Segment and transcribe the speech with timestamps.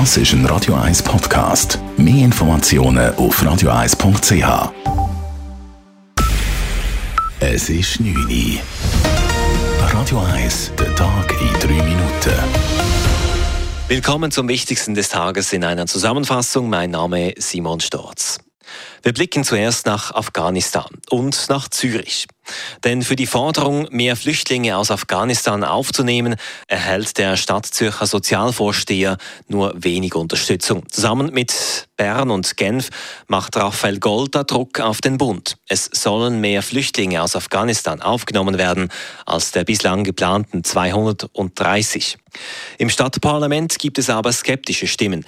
[0.00, 1.78] Das ist ein Radio 1 Podcast.
[1.96, 4.72] Mehr Informationen auf radio1.ch.
[7.38, 8.58] Es ist 9 Uhr.
[9.92, 12.34] Radio 1, der Tag in 3 Minuten.
[13.86, 16.68] Willkommen zum Wichtigsten des Tages in einer Zusammenfassung.
[16.68, 18.40] Mein Name ist Simon Storz.
[19.02, 22.26] Wir blicken zuerst nach Afghanistan und nach Zürich.
[22.84, 26.36] Denn für die Forderung, mehr Flüchtlinge aus Afghanistan aufzunehmen,
[26.66, 29.16] erhält der Stadtzürcher Sozialvorsteher
[29.48, 30.88] nur wenig Unterstützung.
[30.88, 32.90] Zusammen mit Bern und Genf
[33.28, 35.56] macht Raphael Golda Druck auf den Bund.
[35.68, 38.90] Es sollen mehr Flüchtlinge aus Afghanistan aufgenommen werden
[39.26, 42.18] als der bislang geplanten 230.
[42.78, 45.24] Im Stadtparlament gibt es aber skeptische Stimmen.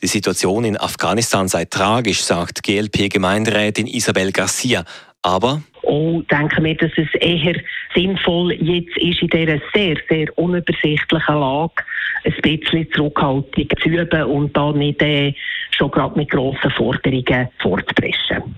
[0.00, 4.84] Die Situation in Afghanistan sei tragisch, sagt GLP-Gemeinderätin Isabel Garcia.
[5.22, 7.54] Aber und denken wir, dass es eher
[7.94, 11.82] sinnvoll jetzt ist, in dieser sehr, sehr unübersichtlichen Lage
[12.24, 15.32] ein bisschen Zurückhaltung zu üben und da nicht äh,
[15.70, 18.57] schon gerade mit grossen Forderungen fortzupreschen.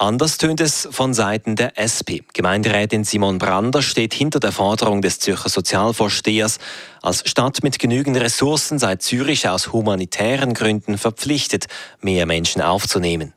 [0.00, 2.22] Anders tönt es von Seiten der SP.
[2.32, 6.58] Gemeinderätin Simon Brander steht hinter der Forderung des Zürcher Sozialvorstehers,
[7.02, 11.66] als Stadt mit genügend Ressourcen sei Zürich aus humanitären Gründen verpflichtet,
[12.00, 13.34] mehr Menschen aufzunehmen.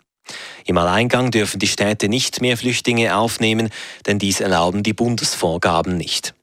[0.63, 3.71] Im Alleingang dürfen die Städte nicht mehr Flüchtlinge aufnehmen,
[4.05, 6.35] denn dies erlauben die Bundesvorgaben nicht.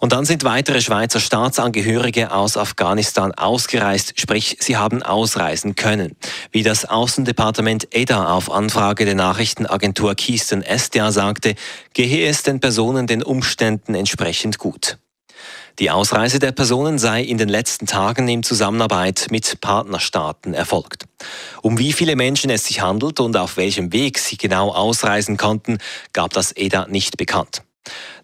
[0.00, 6.16] Und dann sind weitere Schweizer Staatsangehörige aus Afghanistan ausgereist, sprich sie haben ausreisen können.
[6.52, 11.54] Wie das Außendepartement EDA auf Anfrage der Nachrichtenagentur Keystone Estia sagte,
[11.94, 14.98] gehe es den Personen den Umständen entsprechend gut.
[15.78, 21.04] Die Ausreise der Personen sei in den letzten Tagen in Zusammenarbeit mit Partnerstaaten erfolgt.
[21.60, 25.76] Um wie viele Menschen es sich handelt und auf welchem Weg sie genau ausreisen konnten,
[26.14, 27.65] gab das EDA nicht bekannt.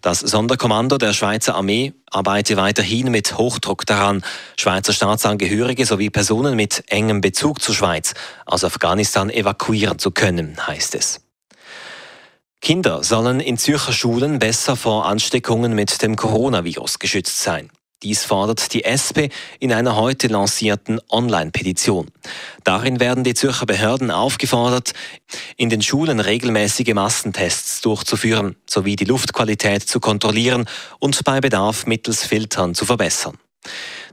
[0.01, 4.23] Das Sonderkommando der Schweizer Armee arbeite weiterhin mit Hochdruck daran,
[4.59, 8.13] Schweizer Staatsangehörige sowie Personen mit engem Bezug zur Schweiz
[8.45, 11.21] aus Afghanistan evakuieren zu können, heißt es.
[12.63, 17.69] Kinder sollen in Zürcher Schulen besser vor Ansteckungen mit dem Coronavirus geschützt sein.
[18.03, 22.11] Dies fordert die SP in einer heute lancierten Online-Petition.
[22.65, 24.93] Darin werden die Zürcher Behörden aufgefordert,
[25.55, 30.65] in den Schulen regelmäßige Massentests durchzuführen, sowie die Luftqualität zu kontrollieren
[30.99, 33.37] und bei Bedarf mittels Filtern zu verbessern.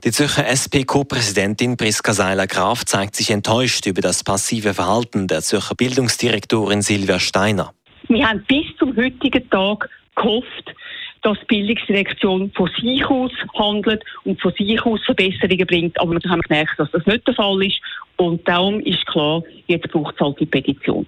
[0.05, 6.81] Die Zürcher SP-Co-Präsidentin Priska Seiler-Graf zeigt sich enttäuscht über das passive Verhalten der Zürcher Bildungsdirektorin
[6.81, 7.73] Silvia Steiner.
[8.07, 10.73] Wir haben bis zum heutigen Tag gehofft,
[11.21, 15.99] dass die Bildungsdirektion von sich aus handelt und von sich aus Verbesserungen bringt.
[15.99, 17.79] Aber wir haben gemerkt, dass das nicht der Fall ist.
[18.17, 21.05] Und darum ist klar, jetzt braucht es halt die Petition.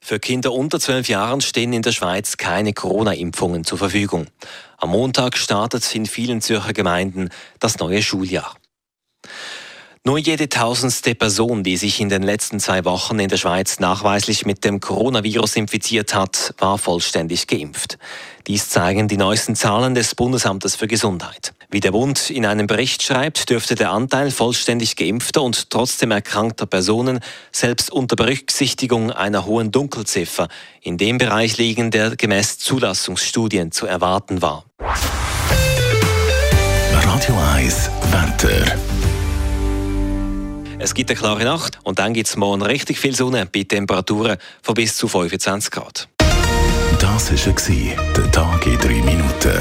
[0.00, 4.26] Für Kinder unter 12 Jahren stehen in der Schweiz keine Corona-Impfungen zur Verfügung.
[4.78, 7.28] Am Montag startet in vielen Zürcher Gemeinden
[7.60, 8.56] das neue Schuljahr.
[10.04, 14.44] Nur jede tausendste Person, die sich in den letzten zwei Wochen in der Schweiz nachweislich
[14.44, 17.98] mit dem Coronavirus infiziert hat, war vollständig geimpft.
[18.48, 21.54] Dies zeigen die neuesten Zahlen des Bundesamtes für Gesundheit.
[21.70, 26.66] Wie der Bund in einem Bericht schreibt, dürfte der Anteil vollständig geimpfter und trotzdem erkrankter
[26.66, 27.20] Personen
[27.52, 30.48] selbst unter Berücksichtigung einer hohen Dunkelziffer
[30.80, 34.64] in dem Bereich liegen, der gemäß Zulassungsstudien zu erwarten war.
[36.90, 38.91] Radio 1 Wetter.
[40.82, 44.36] Es gibt eine klare Nacht und dann gibt es morgen richtig viel Sonne bei Temperaturen
[44.62, 46.08] von bis zu 25 Grad.
[47.00, 49.60] Das war der Tag in drei Minuten.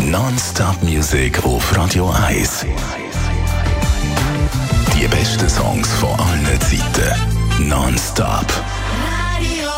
[0.00, 2.66] Non-Stop Music auf Radio 1.
[4.98, 7.68] Die besten Songs von allen Zeiten.
[7.68, 8.46] Non-Stop.
[9.38, 9.70] Radio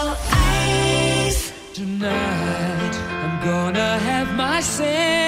[1.26, 1.52] 1.
[1.74, 2.08] Tonight
[3.22, 5.27] I'm gonna have myself.